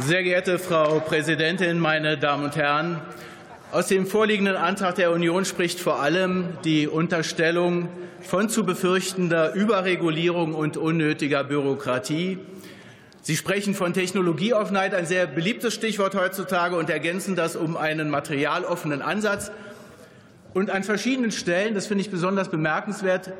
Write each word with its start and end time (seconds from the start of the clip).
Sehr 0.00 0.22
geehrte 0.22 0.58
Frau 0.58 1.00
Präsidentin, 1.00 1.78
meine 1.78 2.18
Damen 2.18 2.44
und 2.44 2.56
Herren! 2.56 3.00
Aus 3.72 3.86
dem 3.88 4.06
vorliegenden 4.06 4.56
Antrag 4.56 4.96
der 4.96 5.10
Union 5.10 5.46
spricht 5.46 5.80
vor 5.80 6.00
allem 6.00 6.58
die 6.64 6.86
Unterstellung 6.86 7.88
von 8.20 8.50
zu 8.50 8.64
befürchtender 8.64 9.54
Überregulierung 9.54 10.54
und 10.54 10.76
unnötiger 10.76 11.44
Bürokratie. 11.44 12.38
Sie 13.22 13.36
sprechen 13.36 13.74
von 13.74 13.94
Technologieoffenheit, 13.94 14.94
ein 14.94 15.06
sehr 15.06 15.26
beliebtes 15.26 15.72
Stichwort 15.72 16.14
heutzutage, 16.14 16.76
und 16.76 16.90
ergänzen 16.90 17.36
das 17.36 17.56
um 17.56 17.78
einen 17.78 18.10
materialoffenen 18.10 19.00
Ansatz. 19.00 19.50
Und 20.54 20.70
an 20.70 20.84
verschiedenen 20.84 21.32
Stellen, 21.32 21.74
das 21.74 21.88
finde 21.88 22.02
ich 22.02 22.10
besonders 22.10 22.48
bemerkenswert, 22.48 23.32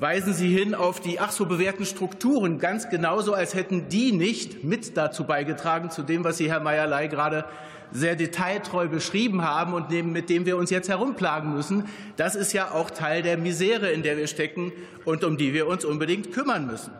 weisen 0.00 0.34
Sie 0.34 0.54
hin 0.54 0.74
auf 0.74 1.00
die 1.00 1.20
ach 1.20 1.30
so 1.30 1.46
bewährten 1.46 1.86
Strukturen, 1.86 2.58
ganz 2.58 2.90
genauso, 2.90 3.32
als 3.32 3.54
hätten 3.54 3.88
die 3.88 4.10
nicht 4.10 4.64
mit 4.64 4.96
dazu 4.96 5.24
beigetragen, 5.24 5.90
zu 5.90 6.02
dem, 6.02 6.24
was 6.24 6.36
Sie, 6.36 6.50
Herr 6.50 6.60
Meierlei, 6.60 7.06
gerade 7.06 7.44
sehr 7.92 8.16
detailtreu 8.16 8.88
beschrieben 8.88 9.42
haben 9.42 9.72
und 9.72 9.90
mit 9.90 10.28
dem 10.28 10.46
wir 10.46 10.56
uns 10.56 10.70
jetzt 10.70 10.88
herumplagen 10.88 11.54
müssen. 11.54 11.84
Das 12.16 12.34
ist 12.34 12.52
ja 12.52 12.72
auch 12.72 12.90
Teil 12.90 13.22
der 13.22 13.38
Misere, 13.38 13.90
in 13.92 14.02
der 14.02 14.16
wir 14.16 14.26
stecken 14.26 14.72
und 15.04 15.24
um 15.24 15.36
die 15.36 15.54
wir 15.54 15.68
uns 15.68 15.84
unbedingt 15.84 16.32
kümmern 16.32 16.66
müssen. 16.66 16.92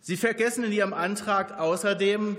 Sie 0.00 0.16
vergessen 0.16 0.62
in 0.62 0.72
Ihrem 0.72 0.94
Antrag 0.94 1.58
außerdem, 1.58 2.36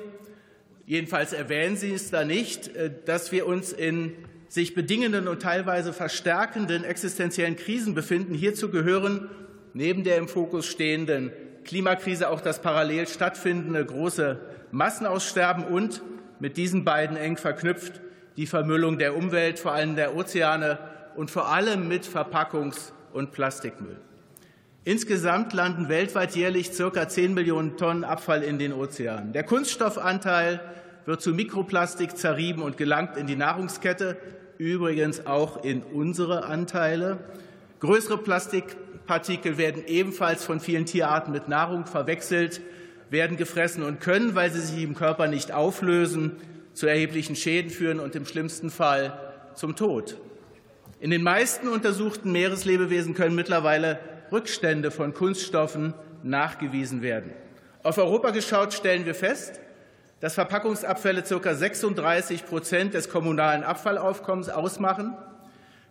jedenfalls 0.86 1.34
erwähnen 1.34 1.76
Sie 1.76 1.92
es 1.92 2.12
da 2.12 2.24
nicht, 2.24 2.70
äh, 2.70 2.92
dass 3.06 3.34
wir 3.34 3.46
uns 3.46 3.74
in 3.74 4.14
sich 4.50 4.74
bedingenden 4.74 5.28
und 5.28 5.42
teilweise 5.42 5.94
verstärkenden 5.94 6.84
existenziellen 6.84 7.56
Krisen 7.56 7.94
befinden. 7.94 8.34
Hierzu 8.34 8.70
gehören 8.70 9.30
neben 9.74 10.04
der 10.04 10.18
im 10.18 10.28
Fokus 10.28 10.66
stehenden 10.66 11.32
Klimakrise 11.64 12.30
auch 12.30 12.42
das 12.42 12.62
parallel 12.62 13.08
stattfindende 13.08 13.86
große 13.86 14.40
Massenaussterben 14.72 15.66
und 15.66 16.02
mit 16.40 16.58
diesen 16.58 16.86
beiden 16.86 17.18
eng 17.18 17.38
verknüpft 17.38 18.02
die 18.38 18.48
Vermüllung 18.48 18.98
der 19.00 19.18
Umwelt, 19.18 19.60
vor 19.60 19.74
allem 19.74 19.96
der 19.96 20.16
Ozeane 20.16 20.78
und 21.16 21.32
vor 21.32 21.52
allem 21.52 21.88
mit 21.88 22.06
Verpackungs- 22.06 22.92
und 23.12 23.32
Plastikmüll. 23.32 23.98
Insgesamt 24.84 25.52
landen 25.54 25.90
weltweit 25.90 26.36
jährlich 26.36 26.72
circa 26.72 27.10
10 27.10 27.34
Millionen 27.34 27.76
Tonnen 27.76 28.06
Abfall 28.06 28.44
in 28.44 28.58
den 28.58 28.72
Ozeanen. 28.72 29.34
Der 29.34 29.44
Kunststoffanteil 29.44 30.62
wird 31.08 31.22
zu 31.22 31.32
Mikroplastik 31.32 32.18
zerrieben 32.18 32.62
und 32.62 32.76
gelangt 32.76 33.16
in 33.16 33.28
die 33.28 33.38
Nahrungskette, 33.38 34.18
übrigens 34.58 35.26
auch 35.26 35.64
in 35.64 35.82
unsere 35.82 36.44
Anteile. 36.44 37.18
Größere 37.80 38.18
Plastikpartikel 38.18 39.58
werden 39.58 39.84
ebenfalls 39.88 40.44
von 40.44 40.60
vielen 40.60 40.86
Tierarten 40.86 41.32
mit 41.32 41.48
Nahrung 41.48 41.86
verwechselt 41.86 42.62
werden 43.10 43.38
gefressen 43.38 43.84
und 43.84 44.02
können, 44.02 44.36
weil 44.36 44.52
sie 44.52 44.60
sich 44.60 44.84
im 44.84 44.94
Körper 44.94 45.28
nicht 45.28 45.54
auflösen, 45.54 46.34
zu 46.74 46.88
erheblichen 46.88 47.38
Schäden 47.38 47.72
führen 47.72 48.02
und 48.02 48.14
im 48.18 48.26
schlimmsten 48.26 48.70
Fall 48.70 49.18
zum 49.56 49.78
Tod. 49.78 50.18
In 51.00 51.10
den 51.10 51.24
meisten 51.24 51.70
untersuchten 51.70 52.34
Meereslebewesen 52.34 53.14
können 53.14 53.34
mittlerweile 53.34 54.00
Rückstände 54.30 54.92
von 54.92 55.14
Kunststoffen 55.14 55.94
nachgewiesen 56.22 57.02
werden. 57.02 57.32
Auf 57.82 57.98
Europa 57.98 58.32
geschaut 58.32 58.74
stellen 58.74 59.06
wir 59.06 59.16
fest, 59.16 59.62
dass 60.20 60.34
Verpackungsabfälle 60.34 61.22
ca. 61.24 61.54
36 61.54 62.46
Prozent 62.46 62.94
des 62.94 63.10
kommunalen 63.10 63.64
Abfallaufkommens 63.64 64.50
ausmachen, 64.50 65.16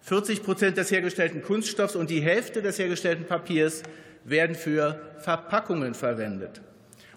40 0.03 0.43
Prozent 0.43 0.77
des 0.77 0.91
hergestellten 0.91 1.43
Kunststoffs 1.43 1.97
und 1.97 2.11
die 2.11 2.21
Hälfte 2.21 2.63
des 2.63 2.79
hergestellten 2.79 3.27
Papiers 3.27 3.83
werden 4.25 4.57
für 4.57 5.01
Verpackungen 5.19 5.95
verwendet. 5.95 6.61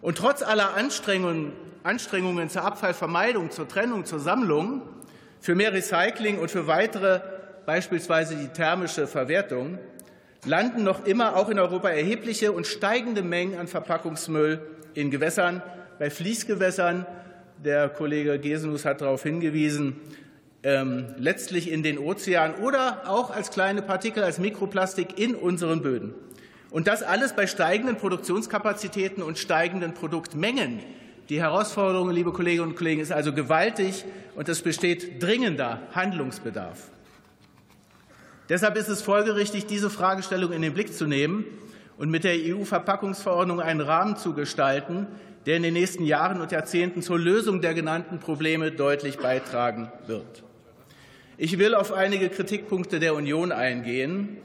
Und 0.02 0.18
trotz 0.18 0.42
aller 0.42 0.76
Anstrengungen, 0.76 1.54
Anstrengungen 1.84 2.50
zur 2.50 2.64
Abfallvermeidung, 2.64 3.52
zur 3.52 3.68
Trennung, 3.68 4.06
zur 4.06 4.20
Sammlung, 4.20 4.82
für 5.40 5.56
mehr 5.56 5.74
Recycling 5.74 6.40
und 6.40 6.52
für 6.52 6.68
weitere, 6.68 7.22
beispielsweise 7.66 8.36
die 8.36 8.48
thermische 8.50 9.08
Verwertung, 9.08 9.80
landen 10.46 10.84
noch 10.84 11.06
immer 11.06 11.36
auch 11.36 11.50
in 11.50 11.60
Europa 11.60 11.90
erhebliche 11.90 12.52
und 12.52 12.66
steigende 12.66 13.22
Mengen 13.22 13.60
an 13.60 13.68
Verpackungsmüll 13.68 14.62
in 14.94 15.12
Gewässern, 15.12 15.62
bei 16.00 16.10
Fließgewässern. 16.10 17.06
Der 17.64 17.90
Kollege 17.90 18.40
Gesenus 18.40 18.86
hat 18.86 19.02
darauf 19.02 19.22
hingewiesen, 19.22 19.98
ähm, 20.64 21.14
letztlich 21.18 21.70
in 21.70 21.84
den 21.84 22.00
Ozeanen 22.00 22.58
oder 22.64 23.10
auch 23.10 23.30
als 23.30 23.52
kleine 23.52 23.82
Partikel, 23.82 24.24
als 24.24 24.40
Mikroplastik 24.40 25.20
in 25.20 25.36
unseren 25.36 25.82
Böden. 25.82 26.14
Und 26.72 26.88
das 26.88 27.04
alles 27.04 27.34
bei 27.34 27.48
steigenden 27.48 27.98
Produktionskapazitäten 27.98 29.22
und 29.22 29.38
steigenden 29.38 29.94
Produktmengen. 29.94 30.80
Die 31.28 31.42
Herausforderung, 31.42 32.10
liebe 32.12 32.32
Kolleginnen 32.32 32.70
und 32.70 32.76
Kollegen, 32.76 33.02
ist 33.02 33.12
also 33.12 33.34
gewaltig, 33.34 34.06
und 34.36 34.48
es 34.48 34.62
besteht 34.62 35.22
dringender 35.22 35.82
Handlungsbedarf. 35.94 36.92
Deshalb 38.48 38.78
ist 38.78 38.88
es 38.88 39.02
folgerichtig, 39.02 39.66
diese 39.66 39.90
Fragestellung 39.90 40.54
in 40.54 40.62
den 40.62 40.74
Blick 40.74 40.94
zu 40.94 41.06
nehmen 41.06 41.46
und 42.00 42.10
mit 42.10 42.24
der 42.24 42.34
EU-Verpackungsverordnung 42.34 43.60
einen 43.60 43.82
Rahmen 43.82 44.16
zu 44.16 44.34
gestalten, 44.34 45.06
der 45.46 45.58
in 45.58 45.64
den 45.64 45.74
nächsten 45.74 46.06
Jahren 46.06 46.42
und 46.42 46.52
Jahrzehnten 46.52 47.02
zur 47.02 47.20
Lösung 47.20 47.62
der 47.62 47.74
genannten 47.74 48.20
Probleme 48.20 48.72
deutlich 48.72 49.18
beitragen 49.18 49.92
wird. 50.08 50.44
Ich 51.38 51.60
will 51.60 51.76
auf 51.76 51.92
einige 51.92 52.30
Kritikpunkte 52.30 53.00
der 53.00 53.16
Union 53.16 53.52
eingehen. 53.52 54.38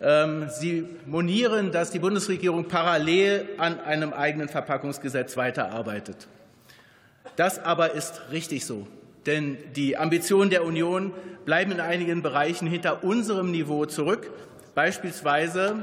Ähm, 0.00 0.48
Sie 0.50 0.86
monieren, 1.06 1.72
dass 1.72 1.90
die 1.90 1.98
Bundesregierung 1.98 2.66
parallel 2.66 3.48
an 3.56 3.80
einem 3.80 4.12
eigenen 4.12 4.48
Verpackungsgesetz 4.48 5.36
weiterarbeitet. 5.38 6.28
Das 7.36 7.58
aber 7.58 7.94
ist 7.94 8.20
richtig 8.30 8.66
so. 8.66 8.86
Denn 9.24 9.56
die 9.74 9.96
Ambitionen 9.96 10.50
der 10.50 10.64
Union 10.64 11.12
bleiben 11.46 11.72
in 11.72 11.80
einigen 11.80 12.22
Bereichen 12.22 12.66
hinter 12.66 13.04
unserem 13.04 13.50
Niveau 13.50 13.86
zurück, 13.86 14.30
beispielsweise 14.74 15.76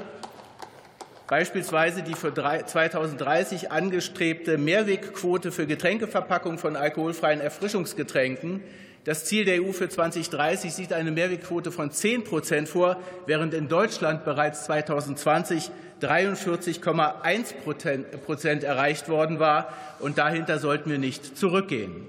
beispielsweise 1.27 2.03
die 2.03 2.13
für 2.15 2.33
2030 2.33 3.71
angestrebte 3.71 4.57
Mehrwegquote 4.57 5.51
für 5.51 5.67
Getränkeverpackungen 5.67 6.57
von 6.57 6.75
alkoholfreien 6.75 7.41
Erfrischungsgetränken, 7.41 8.61
das 9.07 9.23
Ziel 9.23 9.45
der 9.45 9.63
EU 9.63 9.71
für 9.71 9.87
2030 9.87 10.73
sieht 10.73 10.91
eine 10.91 11.11
Mehrwegquote 11.11 11.71
von 11.71 11.91
10 11.91 12.25
Prozent 12.25 12.67
vor, 12.67 12.97
während 13.25 13.53
in 13.53 13.69
Deutschland 13.69 14.25
bereits 14.25 14.65
2020 14.65 15.71
43,1 16.01 17.53
Prozent 18.25 18.63
erreicht 18.65 19.07
worden 19.07 19.39
war. 19.39 19.73
Und 19.99 20.17
dahinter 20.17 20.59
sollten 20.59 20.89
wir 20.89 20.97
nicht 20.97 21.37
zurückgehen. 21.37 22.07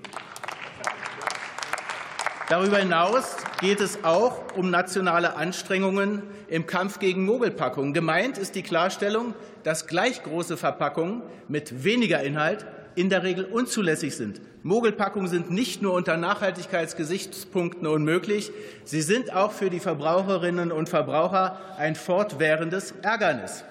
Darüber 2.48 2.78
hinaus 2.78 3.36
geht 3.60 3.78
es 3.82 4.04
auch 4.04 4.56
um 4.56 4.70
nationale 4.70 5.36
Anstrengungen 5.36 6.22
im 6.48 6.66
Kampf 6.66 6.98
gegen 6.98 7.26
Mogelpackungen. 7.26 7.92
Gemeint 7.92 8.38
ist 8.38 8.54
die 8.54 8.62
Klarstellung, 8.62 9.34
dass 9.64 9.86
gleich 9.86 10.22
große 10.22 10.56
Verpackungen 10.56 11.20
mit 11.48 11.84
weniger 11.84 12.22
Inhalt 12.22 12.64
in 12.94 13.10
der 13.10 13.22
Regel 13.22 13.44
unzulässig 13.44 14.16
sind. 14.16 14.40
Mogelpackungen 14.62 15.28
sind 15.28 15.50
nicht 15.50 15.82
nur 15.82 15.92
unter 15.92 16.16
Nachhaltigkeitsgesichtspunkten 16.16 17.86
unmöglich, 17.86 18.50
sie 18.84 19.02
sind 19.02 19.30
auch 19.34 19.52
für 19.52 19.68
die 19.68 19.78
Verbraucherinnen 19.78 20.72
und 20.72 20.88
Verbraucher 20.88 21.60
ein 21.76 21.96
fortwährendes 21.96 22.94
Ärgernis. 23.02 23.62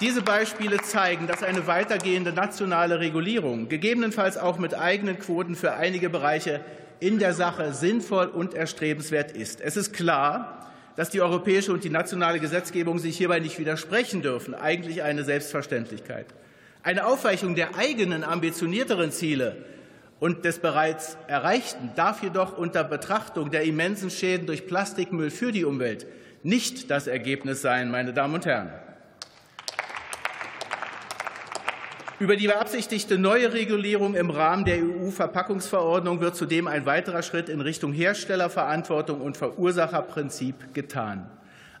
Diese 0.00 0.22
Beispiele 0.22 0.78
zeigen, 0.78 1.26
dass 1.26 1.42
eine 1.42 1.66
weitergehende 1.66 2.32
nationale 2.32 3.00
Regulierung, 3.00 3.68
gegebenenfalls 3.68 4.38
auch 4.38 4.58
mit 4.58 4.74
eigenen 4.74 5.18
Quoten 5.18 5.54
für 5.54 5.74
einige 5.74 6.08
Bereiche, 6.08 6.60
in 7.04 7.18
der 7.18 7.34
Sache 7.34 7.74
sinnvoll 7.74 8.28
und 8.28 8.54
erstrebenswert 8.54 9.32
ist. 9.32 9.60
Es 9.60 9.76
ist 9.76 9.92
klar, 9.92 10.70
dass 10.96 11.10
die 11.10 11.20
europäische 11.20 11.70
und 11.70 11.84
die 11.84 11.90
nationale 11.90 12.40
Gesetzgebung 12.40 12.98
sich 12.98 13.18
hierbei 13.18 13.40
nicht 13.40 13.58
widersprechen 13.58 14.22
dürfen, 14.22 14.54
eigentlich 14.54 15.02
eine 15.02 15.22
Selbstverständlichkeit. 15.22 16.24
Eine 16.82 17.06
Aufweichung 17.06 17.56
der 17.56 17.76
eigenen 17.76 18.24
ambitionierteren 18.24 19.12
Ziele 19.12 19.66
und 20.18 20.46
des 20.46 20.60
bereits 20.60 21.18
Erreichten 21.26 21.90
darf 21.94 22.22
jedoch 22.22 22.56
unter 22.56 22.84
Betrachtung 22.84 23.50
der 23.50 23.64
immensen 23.64 24.08
Schäden 24.08 24.46
durch 24.46 24.66
Plastikmüll 24.66 25.30
für 25.30 25.52
die 25.52 25.66
Umwelt 25.66 26.06
nicht 26.42 26.90
das 26.90 27.06
Ergebnis 27.06 27.60
sein, 27.60 27.90
meine 27.90 28.14
Damen 28.14 28.34
und 28.34 28.46
Herren. 28.46 28.70
Über 32.20 32.36
die 32.36 32.46
beabsichtigte 32.46 33.18
neue 33.18 33.52
Regulierung 33.52 34.14
im 34.14 34.30
Rahmen 34.30 34.64
der 34.64 34.76
EU-Verpackungsverordnung 34.76 36.20
wird 36.20 36.36
zudem 36.36 36.68
ein 36.68 36.86
weiterer 36.86 37.24
Schritt 37.24 37.48
in 37.48 37.60
Richtung 37.60 37.92
Herstellerverantwortung 37.92 39.20
und 39.20 39.36
Verursacherprinzip 39.36 40.74
getan. 40.74 41.28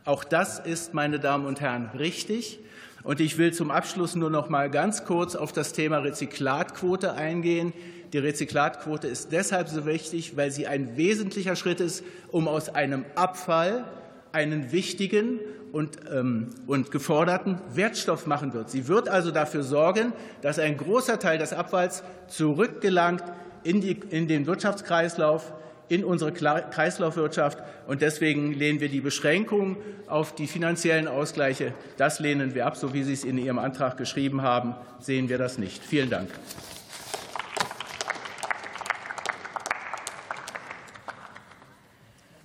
Auch 0.04 0.24
das 0.24 0.58
ist, 0.58 0.92
meine 0.92 1.20
Damen 1.20 1.46
und 1.46 1.60
Herren, 1.60 1.88
richtig. 1.96 2.58
Und 3.04 3.20
ich 3.20 3.38
will 3.38 3.52
zum 3.52 3.70
Abschluss 3.70 4.16
nur 4.16 4.28
noch 4.28 4.48
mal 4.48 4.70
ganz 4.70 5.04
kurz 5.04 5.36
auf 5.36 5.52
das 5.52 5.72
Thema 5.72 5.98
Rezyklatquote 5.98 7.14
eingehen. 7.14 7.72
Die 8.12 8.18
Rezyklatquote 8.18 9.06
ist 9.06 9.30
deshalb 9.30 9.68
so 9.68 9.86
wichtig, 9.86 10.36
weil 10.36 10.50
sie 10.50 10.66
ein 10.66 10.96
wesentlicher 10.96 11.54
Schritt 11.54 11.78
ist, 11.78 12.02
um 12.32 12.48
aus 12.48 12.74
einem 12.74 13.04
Abfall 13.14 13.84
einen 14.32 14.72
wichtigen 14.72 15.38
und, 15.74 15.98
ähm, 16.12 16.50
und 16.68 16.92
geforderten 16.92 17.58
Wertstoff 17.74 18.28
machen 18.28 18.54
wird. 18.54 18.70
Sie 18.70 18.86
wird 18.86 19.08
also 19.08 19.32
dafür 19.32 19.64
sorgen, 19.64 20.12
dass 20.40 20.60
ein 20.60 20.76
großer 20.76 21.18
Teil 21.18 21.36
des 21.36 21.52
Abfalls 21.52 22.04
zurückgelangt 22.28 23.24
in, 23.64 23.80
die, 23.80 23.98
in 24.10 24.28
den 24.28 24.46
Wirtschaftskreislauf, 24.46 25.52
in 25.88 26.04
unsere 26.04 26.32
Kreislaufwirtschaft. 26.32 27.58
Und 27.88 28.02
deswegen 28.02 28.52
lehnen 28.52 28.78
wir 28.78 28.88
die 28.88 29.00
Beschränkung 29.00 29.76
auf 30.06 30.32
die 30.36 30.46
finanziellen 30.46 31.08
Ausgleiche, 31.08 31.74
das 31.96 32.20
lehnen 32.20 32.54
wir 32.54 32.66
ab. 32.66 32.76
So 32.76 32.94
wie 32.94 33.02
Sie 33.02 33.12
es 33.12 33.24
in 33.24 33.36
Ihrem 33.36 33.58
Antrag 33.58 33.96
geschrieben 33.96 34.42
haben, 34.42 34.76
sehen 35.00 35.28
wir 35.28 35.38
das 35.38 35.58
nicht. 35.58 35.82
Vielen 35.82 36.08
Dank. 36.08 36.28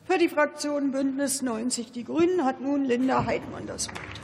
Für 0.09 0.17
die 0.17 0.27
Fraktion 0.27 0.89
Bündnis 0.91 1.43
90 1.43 1.91
Die 1.91 2.03
Grünen 2.03 2.43
hat 2.43 2.61
nun 2.61 2.83
Linda 2.83 3.25
Heidmann 3.25 3.67
das 3.67 3.89
Wort. 3.89 4.18